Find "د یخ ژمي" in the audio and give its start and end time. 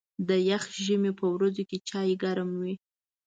0.27-1.11